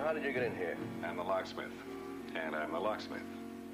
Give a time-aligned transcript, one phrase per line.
[0.00, 0.78] and how did you get in here?
[1.04, 1.72] I'm the locksmith.
[2.34, 3.20] And I'm a locksmith.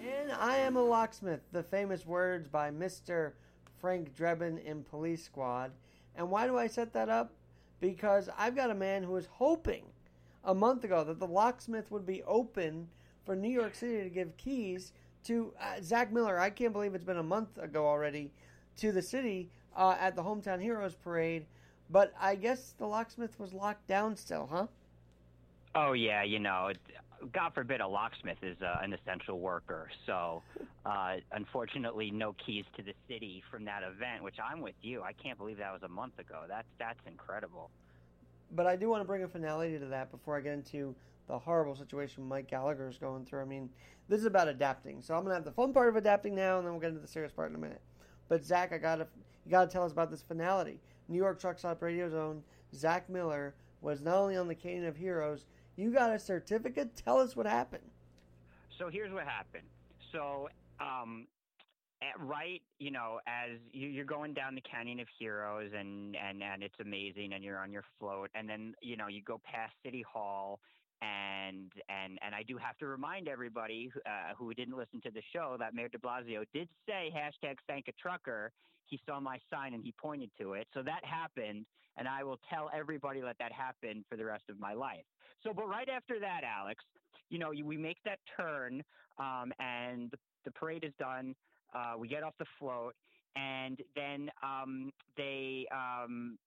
[0.00, 3.32] And I am a locksmith, the famous words by Mr.
[3.80, 5.70] Frank Drebin in Police Squad.
[6.16, 7.30] And why do I set that up?
[7.80, 9.84] Because I've got a man who was hoping
[10.42, 12.88] a month ago that the locksmith would be open
[13.24, 14.92] for New York City to give keys
[15.26, 16.40] to uh, Zach Miller.
[16.40, 18.32] I can't believe it's been a month ago already
[18.78, 21.46] to the city uh, at the Hometown Heroes Parade.
[21.88, 24.66] But I guess the locksmith was locked down still, huh?
[25.78, 26.72] Oh yeah, you know,
[27.34, 29.90] God forbid a locksmith is uh, an essential worker.
[30.06, 30.42] So,
[30.86, 34.22] uh, unfortunately, no keys to the city from that event.
[34.22, 35.02] Which I'm with you.
[35.02, 36.44] I can't believe that was a month ago.
[36.48, 37.70] That's that's incredible.
[38.52, 40.94] But I do want to bring a finality to that before I get into
[41.28, 43.42] the horrible situation Mike Gallagher is going through.
[43.42, 43.68] I mean,
[44.08, 45.02] this is about adapting.
[45.02, 47.02] So I'm gonna have the fun part of adapting now, and then we'll get into
[47.02, 47.82] the serious part in a minute.
[48.30, 49.06] But Zach, I gotta
[49.44, 50.80] you gotta tell us about this finality.
[51.08, 52.42] New York Truck Stop Radio's own
[52.74, 55.44] Zach Miller was not only on the Canyon of Heroes
[55.76, 56.96] you got a certificate?
[56.96, 57.90] Tell us what happened.
[58.78, 59.66] So here's what happened.
[60.12, 60.48] So,
[60.80, 61.26] um,
[62.02, 66.42] at, right, you know, as you, are going down the Canyon of Heroes and, and,
[66.42, 69.72] and it's amazing and you're on your float and then, you know, you go past
[69.82, 70.60] City Hall
[71.02, 75.22] and and and I do have to remind everybody uh, who didn't listen to the
[75.32, 78.52] show that Mayor De Blasio did say hashtag thank a trucker.
[78.86, 82.38] He saw my sign and he pointed to it, so that happened, and I will
[82.48, 85.04] tell everybody that that happened for the rest of my life.
[85.42, 86.84] So, but right after that, Alex,
[87.28, 88.82] you know, we make that turn,
[89.18, 91.34] um, and the, the parade is done.
[91.74, 92.94] Uh, we get off the float,
[93.34, 96.38] and then um, they um,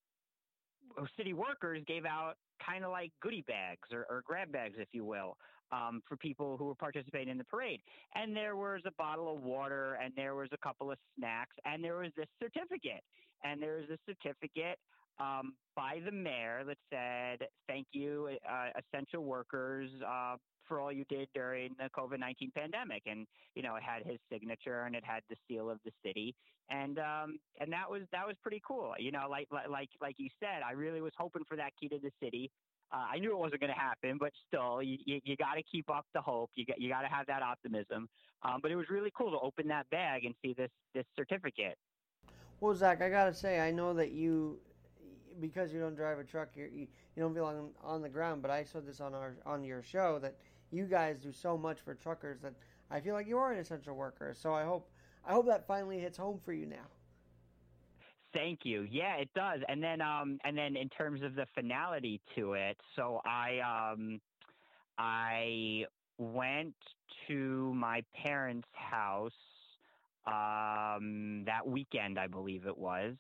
[1.17, 5.05] city workers gave out kind of like goodie bags or, or, grab bags, if you
[5.05, 5.37] will,
[5.71, 7.79] um, for people who were participating in the parade.
[8.15, 11.83] And there was a bottle of water, and there was a couple of snacks, and
[11.83, 13.03] there was this certificate.
[13.43, 14.77] And there was a certificate
[15.19, 20.35] um, by the mayor that said, "Thank you, uh, essential workers." Uh,
[20.69, 24.19] for all you did during the COVID nineteen pandemic, and you know it had his
[24.31, 26.33] signature and it had the seal of the city,
[26.69, 28.93] and um, and that was that was pretty cool.
[28.97, 31.99] You know, like like like you said, I really was hoping for that key to
[31.99, 32.49] the city.
[32.91, 35.63] Uh, I knew it wasn't going to happen, but still, you, you, you got to
[35.71, 36.49] keep up the hope.
[36.55, 38.08] You got you got to have that optimism.
[38.41, 41.77] Um, but it was really cool to open that bag and see this this certificate.
[42.61, 44.59] Well, Zach, I gotta say, I know that you,
[45.39, 46.87] because you don't drive a truck, you you
[47.23, 48.41] don't belong on the ground.
[48.41, 50.35] But I saw this on our on your show that
[50.71, 52.53] you guys do so much for truckers that
[52.89, 54.33] I feel like you are an essential worker.
[54.33, 54.89] So I hope
[55.25, 56.87] I hope that finally hits home for you now.
[58.33, 58.85] Thank you.
[58.89, 59.61] Yeah, it does.
[59.67, 63.59] And then um and then in terms of the finality to it, so I
[63.93, 64.19] um
[64.97, 65.85] I
[66.17, 66.75] went
[67.27, 69.31] to my parents' house
[70.27, 73.15] um that weekend, I believe it was.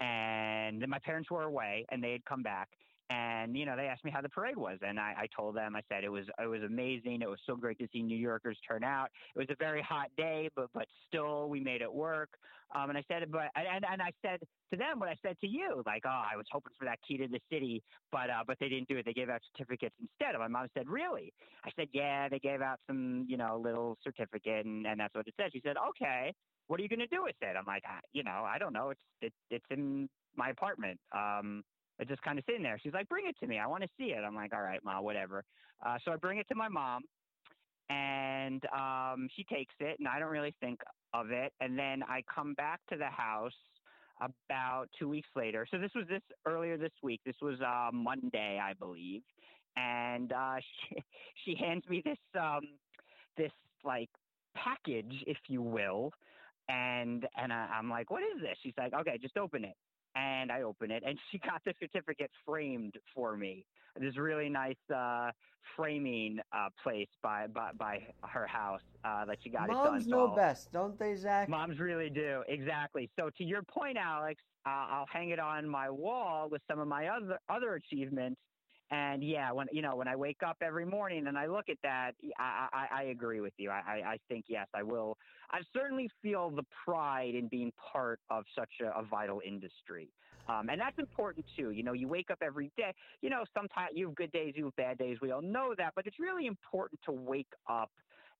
[0.00, 2.68] And then my parents were away and they had come back
[3.14, 5.76] and you know they asked me how the parade was and I, I told them
[5.76, 7.22] i said it was it was amazing.
[7.22, 9.08] It was so great to see new yorkers turn out.
[9.34, 12.30] It was a very hot day but but still we made it work.
[12.74, 14.40] Um and i said but and and i said
[14.72, 17.16] to them what i said to you like oh i was hoping for that key
[17.18, 19.04] to the city but uh but they didn't do it.
[19.04, 20.34] They gave out certificates instead.
[20.34, 21.32] And my mom said really?
[21.64, 25.26] I said yeah they gave out some you know little certificate and and that's what
[25.28, 26.32] it said she said okay
[26.66, 27.56] what are you going to do with it?
[27.58, 28.90] I'm like you know i don't know.
[28.90, 30.98] It's it, it's in my apartment.
[31.14, 31.62] Um
[31.98, 32.78] it's just kind of sitting there.
[32.82, 33.58] She's like, bring it to me.
[33.58, 34.22] I want to see it.
[34.26, 35.44] I'm like, all right, mom, whatever.
[35.84, 37.02] Uh, so I bring it to my mom
[37.90, 40.80] and um, she takes it and I don't really think
[41.12, 41.52] of it.
[41.60, 43.52] And then I come back to the house
[44.20, 45.66] about two weeks later.
[45.70, 47.20] So this was this earlier this week.
[47.24, 49.22] This was uh, Monday, I believe.
[49.76, 50.56] And uh,
[50.88, 50.96] she,
[51.44, 52.62] she hands me this, um,
[53.36, 53.52] this
[53.84, 54.10] like
[54.56, 56.12] package, if you will.
[56.68, 58.56] And, and I, I'm like, what is this?
[58.62, 59.74] She's like, okay, just open it
[60.14, 63.64] and I open it, and she got the certificate framed for me.
[63.98, 65.30] This really nice uh,
[65.76, 69.92] framing uh, place by, by by her house uh, that she got Moms it done.
[69.92, 71.48] Moms know best, don't they, Zach?
[71.48, 73.08] Moms really do, exactly.
[73.18, 76.88] So to your point, Alex, uh, I'll hang it on my wall with some of
[76.88, 78.40] my other other achievements
[78.94, 81.78] and yeah, when you know when I wake up every morning and I look at
[81.82, 83.70] that, I, I, I agree with you.
[83.70, 85.18] I, I think yes, I will.
[85.50, 90.08] I certainly feel the pride in being part of such a, a vital industry,
[90.48, 91.70] um, and that's important too.
[91.70, 92.92] You know, you wake up every day.
[93.20, 95.18] You know, sometimes you have good days, you have bad days.
[95.20, 97.90] We all know that, but it's really important to wake up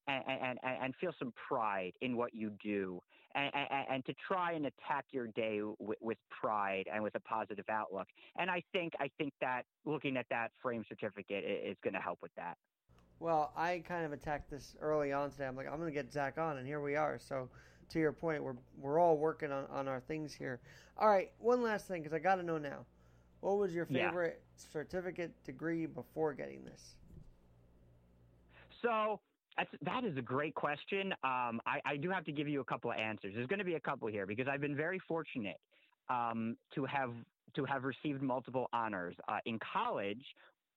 [0.06, 3.00] and, and, and feel some pride in what you do
[3.34, 7.20] and, and, and to try and attack your day with, with, pride and with a
[7.20, 8.06] positive outlook.
[8.36, 12.18] And I think, I think that looking at that frame certificate is going to help
[12.22, 12.56] with that.
[13.20, 15.46] Well, I kind of attacked this early on today.
[15.46, 17.18] I'm like, I'm going to get Zach on, and here we are.
[17.18, 17.48] So,
[17.90, 20.60] to your point, we're we're all working on, on our things here.
[20.98, 22.84] All right, one last thing, because I got to know now.
[23.40, 24.72] What was your favorite yeah.
[24.72, 26.96] certificate degree before getting this?
[28.82, 29.20] So
[29.56, 31.12] that's, that is a great question.
[31.24, 33.32] Um, I, I, do have to give you a couple of answers.
[33.34, 35.58] There's going to be a couple here because I've been very fortunate
[36.08, 37.10] um, to have
[37.54, 39.14] to have received multiple honors.
[39.28, 40.24] Uh, in college,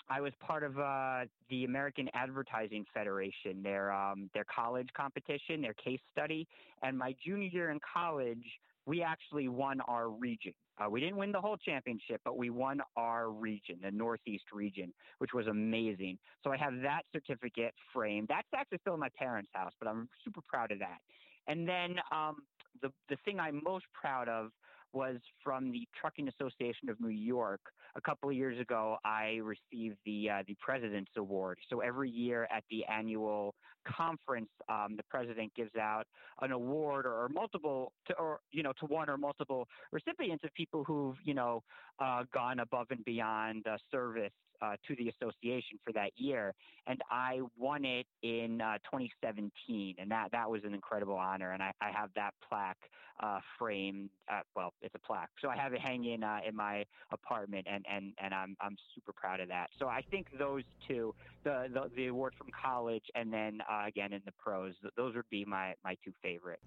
[0.10, 5.74] I was part of uh, the American Advertising Federation, their um, their college competition, their
[5.74, 6.48] case study.
[6.84, 8.46] And my junior year in college,
[8.88, 10.54] we actually won our region.
[10.80, 14.94] Uh, we didn't win the whole championship, but we won our region, the Northeast region,
[15.18, 16.18] which was amazing.
[16.44, 18.30] So I have that certificate framed.
[18.30, 21.00] That's actually still in my parents' house, but I'm super proud of that.
[21.48, 22.38] And then um,
[22.82, 24.52] the the thing I'm most proud of
[24.94, 27.62] was from the Trucking Association of New York.
[27.96, 31.58] A couple of years ago, I received the uh, the President's Award.
[31.70, 33.56] So every year at the annual
[33.88, 36.06] conference, um, the president gives out
[36.42, 40.54] an award or, or, multiple, to, or you know, to one or multiple recipients of
[40.54, 41.64] people who've you know
[42.00, 44.32] uh, gone above and beyond uh, service
[44.62, 46.54] uh, to the association for that year,
[46.88, 51.62] and I won it in uh, 2017, and that that was an incredible honor, and
[51.62, 52.90] I, I have that plaque
[53.20, 54.10] uh, framed.
[54.32, 57.86] Uh, well, it's a plaque, so I have it hanging uh, in my apartment, and
[57.90, 59.70] and and I'm I'm super proud of that.
[59.80, 61.14] So I think those two,
[61.44, 65.30] the the, the award from college, and then uh, again in the pros, those would
[65.30, 66.60] be my my two favorite.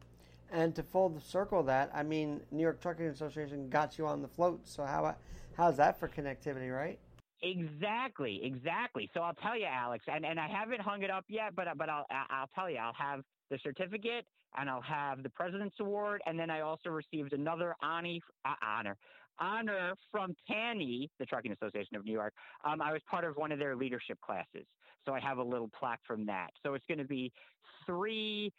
[0.52, 4.20] And to full the circle that, I mean, New York Trucking Association got you on
[4.20, 4.66] the float.
[4.66, 5.14] So how
[5.56, 6.98] how's that for connectivity, right?
[7.42, 9.10] Exactly, exactly.
[9.14, 11.88] So I'll tell you, Alex, and, and I haven't hung it up yet, but but
[11.88, 14.26] I'll I'll tell you, I'll have the certificate
[14.56, 18.98] and I'll have the President's Award, and then I also received another honor uh, honor
[19.38, 22.34] honor from TANY, the Trucking Association of New York.
[22.62, 24.66] Um, I was part of one of their leadership classes,
[25.06, 26.50] so I have a little plaque from that.
[26.62, 27.32] So it's going to be
[27.86, 28.52] three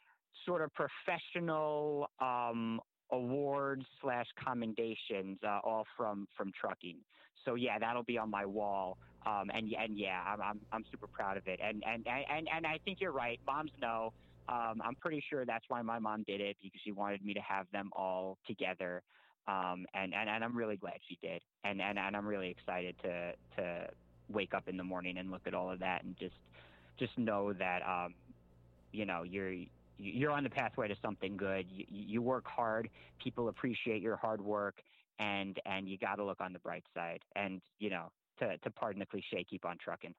[0.45, 2.81] sort of professional um,
[3.11, 6.97] awards slash commendations, uh, all from from trucking.
[7.45, 8.97] So yeah, that'll be on my wall.
[9.25, 11.59] Um, and and yeah, I'm, I'm I'm super proud of it.
[11.63, 13.39] And and and and I think you're right.
[13.45, 14.13] Moms know.
[14.49, 17.39] Um, I'm pretty sure that's why my mom did it because she wanted me to
[17.41, 19.01] have them all together.
[19.47, 21.41] Um, and, and and I'm really glad she did.
[21.63, 23.87] And and and I'm really excited to to
[24.29, 26.35] wake up in the morning and look at all of that and just
[26.97, 28.13] just know that um,
[28.91, 29.53] you know you're
[30.01, 31.65] you're on the pathway to something good.
[31.69, 32.89] You, you work hard.
[33.23, 34.81] People appreciate your hard work,
[35.19, 37.19] and and you got to look on the bright side.
[37.35, 40.13] And you know, to to pardon the cliche, keep on trucking.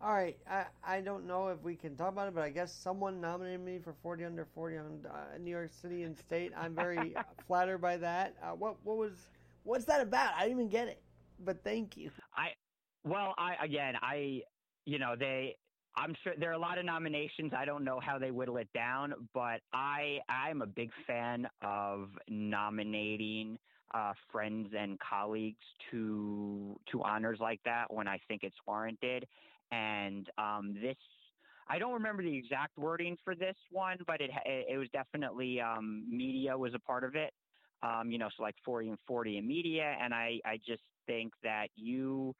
[0.00, 2.72] All right, I, I don't know if we can talk about it, but I guess
[2.72, 6.52] someone nominated me for 40 under 40 on uh, New York City and State.
[6.56, 7.16] I'm very
[7.48, 8.36] flattered by that.
[8.40, 9.28] Uh, what what was
[9.64, 10.34] what's that about?
[10.36, 11.02] I didn't even get it,
[11.44, 12.10] but thank you.
[12.36, 12.50] I
[13.04, 14.42] well, I again, I
[14.84, 15.56] you know they
[15.98, 17.52] I'm sure there are a lot of nominations.
[17.56, 22.10] I don't know how they whittle it down, but I I'm a big fan of
[22.28, 23.58] nominating
[23.92, 29.26] uh, friends and colleagues to to honors like that when I think it's warranted.
[29.72, 30.96] And um, this,
[31.68, 36.04] I don't remember the exact wording for this one, but it it was definitely um,
[36.08, 37.34] media was a part of it.
[37.82, 41.32] Um, you know, so like 40 and 40 in media, and I I just think
[41.42, 42.36] that you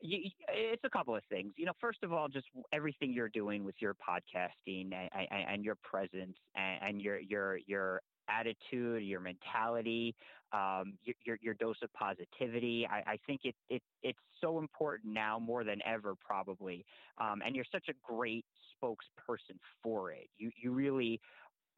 [0.00, 1.52] you, it's a couple of things.
[1.56, 5.64] You know, first of all, just everything you're doing with your podcasting and, and, and
[5.64, 10.14] your presence and, and, your your your attitude, your mentality,
[10.52, 12.86] um, your, your, your dose of positivity.
[12.90, 16.84] I, I think it, it it's so important now more than ever, probably.
[17.18, 18.44] Um, and you're such a great
[18.82, 20.28] spokesperson for it.
[20.38, 21.20] You you really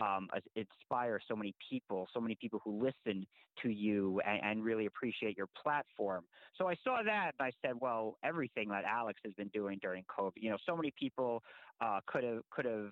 [0.00, 3.26] um, inspire so many people, so many people who listen
[3.62, 6.24] to you and, and, really appreciate your platform.
[6.56, 10.04] So I saw that and I said, well, everything that Alex has been doing during
[10.04, 11.42] COVID, you know, so many people
[12.06, 12.90] could have could have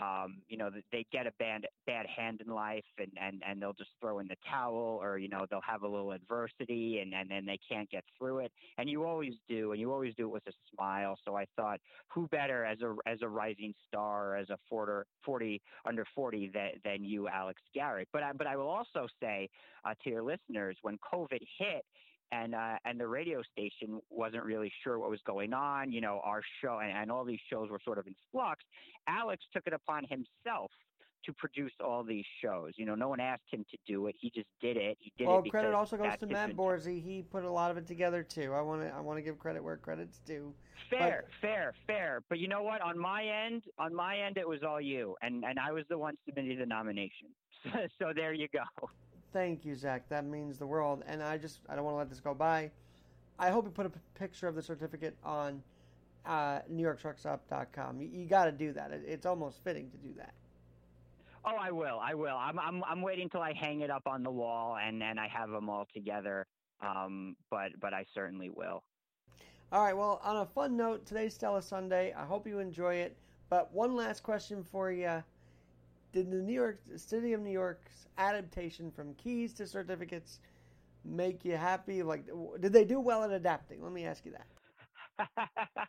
[0.00, 3.72] um, you know, they get a bad bad hand in life and, and, and they'll
[3.72, 7.30] just throw in the towel or, you know, they'll have a little adversity and, and
[7.30, 8.52] then they can't get through it.
[8.78, 11.16] And you always do, and you always do it with a smile.
[11.24, 15.62] So I thought, who better as a as a rising star, as a 40, 40
[15.86, 18.08] under 40 than, than you, Alex Garrett.
[18.12, 19.48] But I, but I will also say
[19.84, 21.84] uh, to your listeners, when COVID hit,
[22.32, 25.92] and uh, and the radio station wasn't really sure what was going on.
[25.92, 28.64] You know, our show and, and all these shows were sort of in flux.
[29.06, 30.70] Alex took it upon himself
[31.26, 32.72] to produce all these shows.
[32.76, 34.96] You know, no one asked him to do it; he just did it.
[34.98, 35.28] He did it.
[35.28, 35.50] well, it.
[35.50, 37.02] credit also goes to Matt Borzi.
[37.02, 38.54] He put a lot of it together too.
[38.54, 40.54] I want to I want to give credit where credit's due.
[40.90, 41.48] Fair, but...
[41.48, 42.22] fair, fair.
[42.28, 42.80] But you know what?
[42.80, 45.98] On my end, on my end, it was all you, and and I was the
[45.98, 47.28] one submitting the nomination.
[47.98, 48.64] so there you go.
[49.32, 50.08] Thank you, Zach.
[50.08, 51.02] That means the world.
[51.06, 52.70] And I just I don't want to let this go by.
[53.38, 55.62] I hope you put a p- picture of the certificate on
[56.26, 58.00] uh, NewYorkTruckStop.com.
[58.00, 58.92] You, you got to do that.
[58.92, 60.34] It, it's almost fitting to do that.
[61.44, 61.98] Oh, I will.
[62.00, 62.36] I will.
[62.36, 65.28] I'm I'm I'm waiting till I hang it up on the wall and then I
[65.28, 66.46] have them all together.
[66.80, 68.84] Um, but but I certainly will.
[69.72, 69.96] All right.
[69.96, 72.12] Well, on a fun note, today's Stella Sunday.
[72.16, 73.16] I hope you enjoy it.
[73.50, 75.22] But one last question for you:
[76.12, 80.40] Did the New York City of New York's adaptation from keys to certificates
[81.04, 82.02] make you happy?
[82.02, 82.28] Like,
[82.60, 83.82] did they do well at adapting?
[83.82, 85.88] Let me ask you that.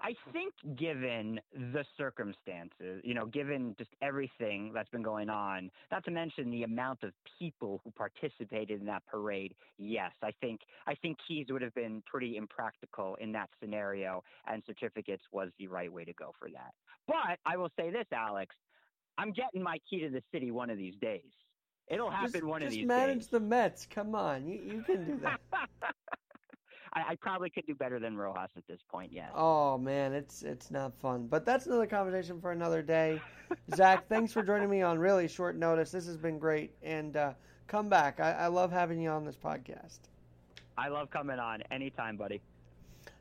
[0.00, 6.04] I think, given the circumstances, you know, given just everything that's been going on, not
[6.04, 10.94] to mention the amount of people who participated in that parade, yes, I think I
[10.94, 15.90] think keys would have been pretty impractical in that scenario, and certificates was the right
[15.90, 16.74] way to go for that.
[17.06, 18.54] But I will say this, Alex,
[19.18, 21.22] I'm getting my key to the city one of these days.
[21.88, 22.86] It'll happen just, one of these days.
[22.86, 23.86] Just manage the Mets.
[23.86, 25.40] Come on, you, you can do that.
[26.94, 29.12] I, I, probably could do better than Rojas at this point.
[29.12, 29.30] Yes.
[29.34, 33.20] Oh man, it's it's not fun, but that's another conversation for another day.
[33.74, 35.90] Zach, thanks for joining me on really short notice.
[35.90, 37.32] This has been great, and uh,
[37.66, 38.20] come back.
[38.20, 39.98] I, I love having you on this podcast.
[40.78, 42.40] I love coming on anytime, buddy.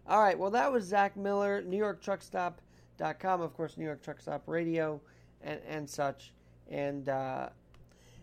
[0.08, 0.38] All right.
[0.38, 5.00] Well, that was Zach Miller, NewYorkTruckStop.com, of course, New York Truck Stop Radio,
[5.44, 6.34] and and such,
[6.70, 7.50] and uh,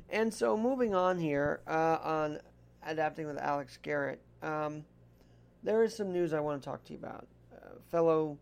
[0.08, 2.40] and so moving on here uh, on
[2.84, 4.20] adapting with Alex Garrett.
[4.42, 4.84] Um,
[5.62, 7.26] there is some news I want to talk to you about.
[7.52, 8.38] Uh, fellow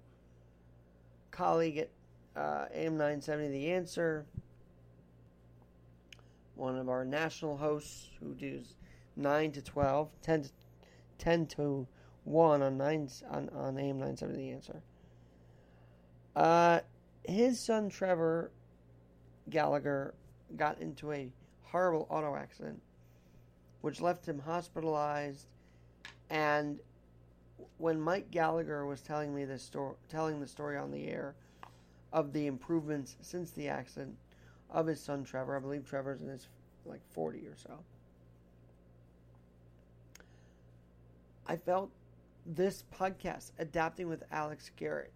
[1.30, 1.90] colleague at
[2.36, 4.26] uh, AM 970 The Answer,
[6.54, 8.76] one of our national hosts who does
[9.16, 10.50] 9 to 12, 10 to,
[11.18, 11.86] 10 to
[12.24, 14.82] 1 on, 9, on, on AM 970 The Answer.
[16.36, 16.80] Uh,
[17.24, 18.52] his son Trevor
[19.50, 20.14] Gallagher
[20.56, 21.30] got into a
[21.62, 22.80] horrible auto accident,
[23.80, 25.46] which left him hospitalized
[26.30, 26.78] and
[27.78, 31.34] when Mike Gallagher was telling me this story, telling the story on the air
[32.12, 34.16] of the improvements since the accident
[34.70, 36.48] of his son Trevor, I believe Trevor's in his
[36.84, 37.78] like 40 or so.
[41.46, 41.90] I felt
[42.46, 45.12] this podcast, Adapting with Alex Garrett,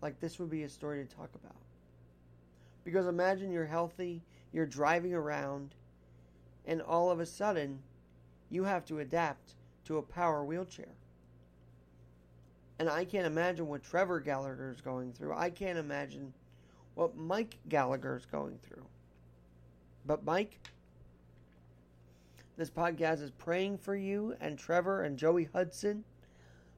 [0.00, 1.56] like this would be a story to talk about.
[2.84, 4.22] Because imagine you're healthy,
[4.52, 5.74] you're driving around,
[6.66, 7.78] and all of a sudden
[8.50, 10.94] you have to adapt to a power wheelchair.
[12.78, 15.34] And I can't imagine what Trevor Gallagher is going through.
[15.34, 16.32] I can't imagine
[16.94, 18.84] what Mike Gallagher is going through.
[20.04, 20.58] But, Mike,
[22.56, 26.04] this podcast is praying for you and Trevor and Joey Hudson.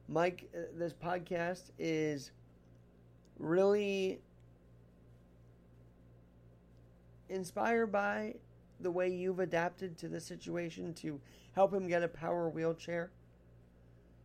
[0.07, 2.31] Mike, uh, this podcast is
[3.39, 4.19] really
[7.29, 8.35] inspired by
[8.79, 11.19] the way you've adapted to the situation to
[11.53, 13.11] help him get a power wheelchair,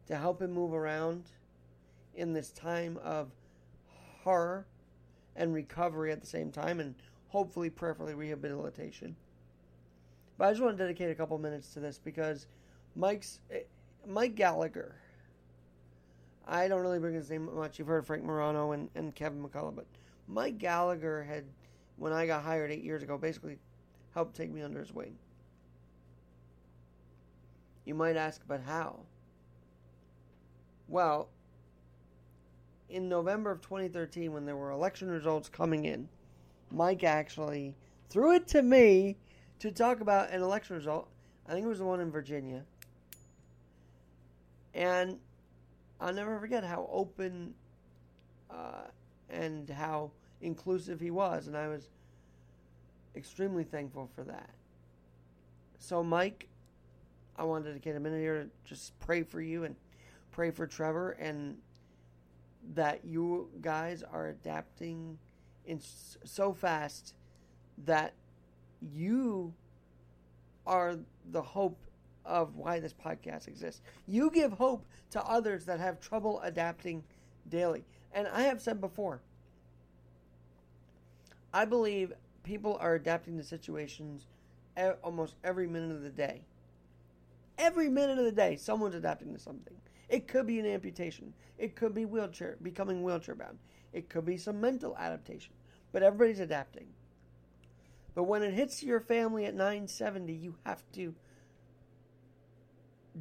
[0.06, 1.24] to help him move around
[2.14, 3.30] in this time of
[4.22, 4.66] horror
[5.36, 6.94] and recovery at the same time, and
[7.28, 9.14] hopefully, prayerfully, rehabilitation.
[10.36, 12.46] But I just want to dedicate a couple minutes to this because
[12.96, 13.38] Mike's
[14.06, 14.96] Mike Gallagher.
[16.46, 17.78] I don't really bring his name much.
[17.78, 19.86] You've heard Frank Morano and, and Kevin McCullough, but
[20.26, 21.44] Mike Gallagher had,
[22.00, 23.58] when I got hired eight years ago, basically
[24.14, 25.18] helped take me under his wing.
[27.84, 29.00] You might ask, but how?
[30.88, 31.28] Well,
[32.88, 36.08] in November of 2013, when there were election results coming in,
[36.70, 37.74] Mike actually
[38.08, 39.18] threw it to me
[39.58, 41.06] to talk about an election result.
[41.46, 42.64] I think it was the one in Virginia.
[44.72, 45.18] And
[46.00, 47.52] I'll never forget how open
[48.50, 48.84] uh,
[49.28, 51.46] and how inclusive he was.
[51.46, 51.88] And I was
[53.14, 54.50] extremely thankful for that.
[55.78, 56.48] So, Mike,
[57.36, 59.74] I want to dedicate a minute here to just pray for you and
[60.30, 61.56] pray for Trevor and
[62.74, 65.18] that you guys are adapting
[65.64, 65.80] in
[66.24, 67.14] so fast
[67.86, 68.12] that
[68.80, 69.54] you
[70.66, 70.96] are
[71.30, 71.78] the hope
[72.24, 73.80] of why this podcast exists.
[74.06, 77.02] You give hope to others that have trouble adapting
[77.48, 77.84] daily.
[78.12, 79.22] And I have said before,
[81.52, 84.26] I believe people are adapting to situations
[85.02, 86.42] almost every minute of the day.
[87.58, 89.74] Every minute of the day, someone's adapting to something.
[90.08, 91.34] It could be an amputation.
[91.58, 93.58] It could be wheelchair, becoming wheelchair bound.
[93.92, 95.52] It could be some mental adaptation.
[95.92, 96.86] But everybody's adapting.
[98.14, 101.14] But when it hits your family at 970, you have to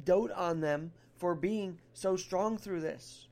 [0.04, 3.28] dote on them for being so strong through this.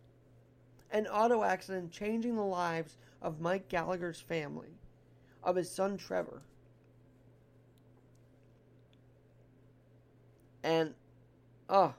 [0.90, 4.76] An auto accident changing the lives of Mike Gallagher's family
[5.48, 6.42] of his son Trevor.
[10.62, 10.92] And,
[11.70, 11.94] oh,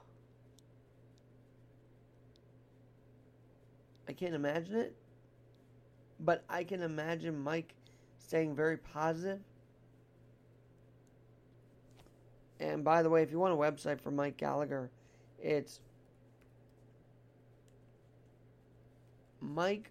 [4.08, 4.96] I can't imagine it,
[6.20, 7.74] but I can imagine Mike
[8.20, 9.40] staying very positive.
[12.60, 14.92] And by the way, if you want a website for Mike Gallagher,
[15.42, 15.80] it's
[19.42, 19.90] Mike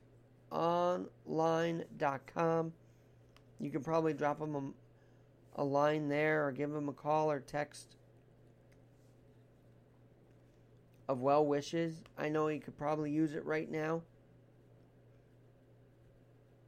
[0.53, 2.73] mikeonline.com.
[3.61, 4.55] You can probably drop him
[5.57, 7.97] a, a line there or give him a call or text
[11.09, 12.03] of well wishes.
[12.17, 14.03] I know he could probably use it right now.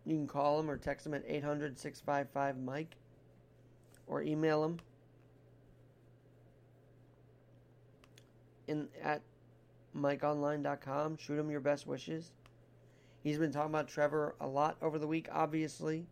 [0.06, 2.96] You can call him or text him at 800 655 Mike
[4.06, 4.80] or email him
[8.66, 9.22] in at
[9.96, 11.18] mikeonline.com.
[11.18, 12.32] Shoot him your best wishes.
[13.22, 16.06] He's been talking about Trevor a lot over the week, obviously.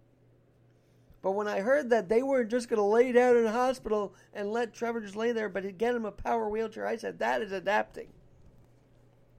[1.21, 4.15] But when I heard that they weren't just going to lay down in a hospital
[4.33, 7.19] and let Trevor just lay there, but he'd get him a power wheelchair, I said,
[7.19, 8.09] that is adapting.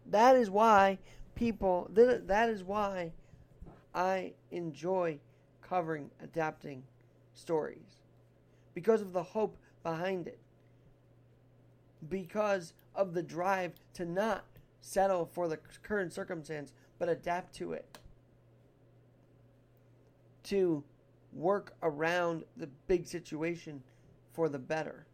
[0.06, 1.00] That is why
[1.36, 3.14] people, that is why
[3.96, 5.20] I enjoy
[5.62, 6.84] covering adapting
[7.34, 8.02] stories.
[8.74, 10.40] Because of the hope behind it.
[12.10, 14.44] Because of the drive to not
[14.82, 17.98] settle for the current circumstance, but adapt to it.
[20.44, 20.84] To
[21.34, 23.84] work around the big situation
[24.34, 25.06] for the better.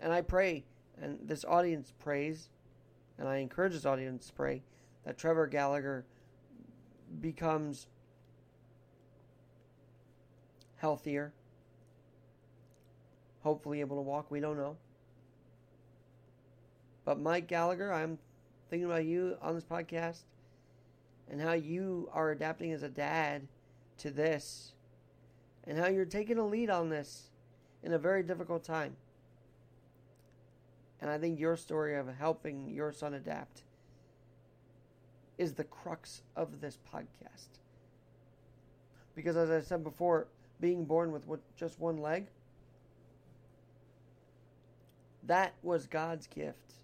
[0.00, 0.64] And I pray,
[1.00, 2.48] and this audience prays,
[3.18, 4.62] and I encourage this audience to pray,
[5.04, 6.04] that Trevor Gallagher
[7.20, 7.86] becomes
[10.76, 11.32] healthier,
[13.42, 14.30] hopefully able to walk.
[14.30, 14.76] We don't know.
[17.04, 18.18] But Mike Gallagher, I'm
[18.68, 20.20] thinking about you on this podcast
[21.30, 23.46] and how you are adapting as a dad
[23.98, 24.72] to this
[25.66, 27.30] and how you're taking a lead on this
[27.82, 28.96] in a very difficult time.
[31.00, 33.62] And I think your story of helping your son adapt
[35.38, 37.60] is the crux of this podcast.
[39.14, 40.28] Because as I said before,
[40.60, 41.24] being born with
[41.56, 42.26] just one leg,
[45.26, 46.74] that was God's gift.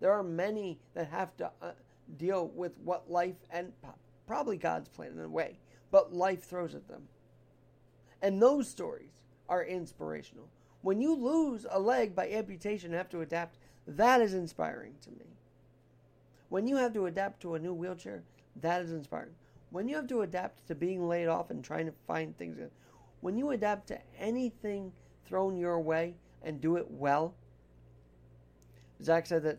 [0.00, 1.72] There are many that have to uh,
[2.16, 3.72] deal with what life and
[4.26, 5.58] probably God's plan in a way,
[5.90, 7.08] but life throws at them.
[8.22, 10.48] And those stories are inspirational.
[10.82, 15.10] When you lose a leg by amputation and have to adapt, that is inspiring to
[15.10, 15.26] me.
[16.48, 18.22] When you have to adapt to a new wheelchair,
[18.60, 19.34] that is inspiring.
[19.70, 22.58] When you have to adapt to being laid off and trying to find things,
[23.20, 24.92] when you adapt to anything
[25.26, 27.34] thrown your way and do it well,
[29.02, 29.58] Zach said that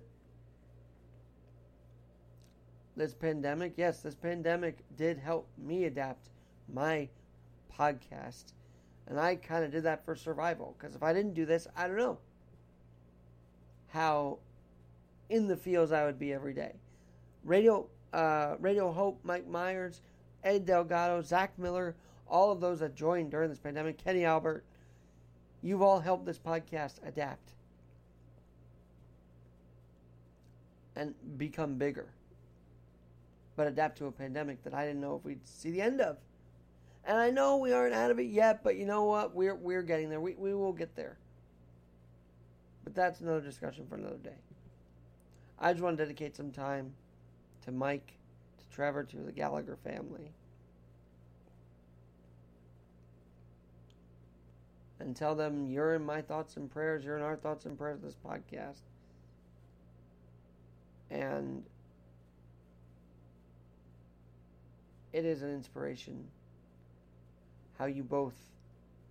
[2.95, 6.29] this pandemic, yes, this pandemic did help me adapt
[6.73, 7.09] my
[7.77, 8.45] podcast.
[9.07, 10.75] And I kind of did that for survival.
[10.77, 12.17] Because if I didn't do this, I don't know
[13.89, 14.39] how
[15.29, 16.73] in the fields I would be every day.
[17.43, 20.01] Radio, uh, Radio Hope, Mike Myers,
[20.43, 21.95] Ed Delgado, Zach Miller,
[22.27, 24.63] all of those that joined during this pandemic, Kenny Albert,
[25.61, 27.53] you've all helped this podcast adapt
[30.95, 32.07] and become bigger.
[33.55, 36.17] But adapt to a pandemic that I didn't know if we'd see the end of.
[37.05, 39.35] And I know we aren't out of it yet, but you know what?
[39.35, 40.19] We're we're getting there.
[40.19, 41.17] We we will get there.
[42.83, 44.37] But that's another discussion for another day.
[45.59, 46.93] I just want to dedicate some time
[47.63, 48.13] to Mike,
[48.57, 50.31] to Trevor, to the Gallagher family.
[54.99, 57.99] And tell them you're in my thoughts and prayers, you're in our thoughts and prayers
[58.01, 58.81] this podcast.
[61.11, 61.63] And
[65.13, 66.25] it is an inspiration
[67.77, 68.35] how you both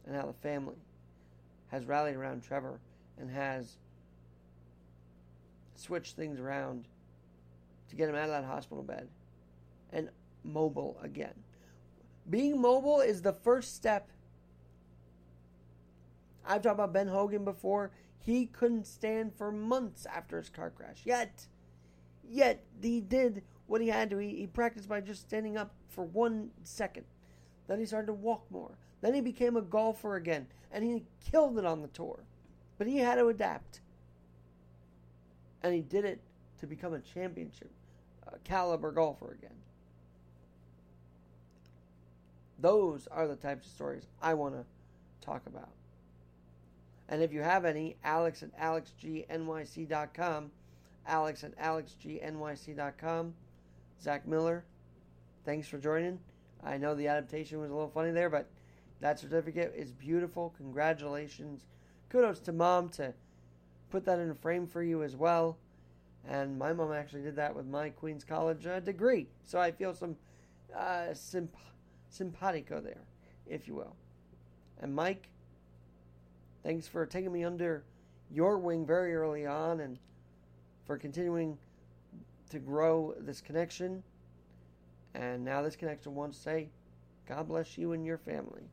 [0.07, 0.77] and how the family
[1.69, 2.81] has rallied around Trevor
[3.19, 3.77] and has
[5.75, 6.87] switched things around
[7.89, 9.09] to get him out of that hospital bed
[9.93, 10.09] and
[10.43, 11.35] mobile again.
[12.29, 14.09] Being mobile is the first step.
[16.47, 17.91] I've talked about Ben Hogan before.
[18.19, 21.03] He couldn't stand for months after his car crash.
[21.05, 21.47] Yet,
[22.27, 24.19] yet he did what he had to.
[24.19, 27.05] He, he practiced by just standing up for one second.
[27.67, 28.73] Then he started to walk more.
[29.01, 32.21] Then he became a golfer again, and he killed it on the tour.
[32.79, 33.81] But he had to adapt.
[35.63, 36.21] And he did it
[36.61, 37.71] to become a championship
[38.27, 39.57] uh, caliber golfer again.
[42.59, 44.65] Those are the types of stories I want to
[45.25, 45.71] talk about.
[47.09, 50.51] And if you have any, alex at alexgnyc.com.
[51.07, 53.35] Alex at alexgnyc.com.
[54.03, 54.65] Zach Miller,
[55.45, 56.19] thanks for joining.
[56.63, 58.49] I know the adaptation was a little funny there, but
[59.01, 60.55] that certificate is beautiful.
[60.57, 61.67] Congratulations.
[62.09, 63.13] Kudos to mom to
[63.91, 65.59] put that in a frame for you as well.
[66.27, 69.27] And my mom actually did that with my Queens College uh, degree.
[69.43, 70.17] So I feel some
[70.75, 71.57] uh, simp-
[72.09, 73.03] simpatico there,
[73.47, 73.95] if you will.
[74.81, 75.29] And Mike,
[76.63, 77.85] thanks for taking me under
[78.31, 79.99] your wing very early on and
[80.87, 81.59] for continuing
[82.51, 84.03] to grow this connection
[85.15, 86.69] And now this connection wants to say,
[87.29, 88.69] God bless you and your family,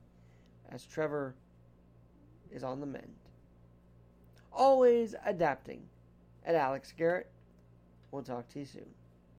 [0.70, 1.36] as Trevor
[2.52, 3.14] is on the mend.
[4.52, 5.84] Always adapting.
[6.44, 7.30] At Alex Garrett.
[8.12, 8.90] We'll talk to you soon.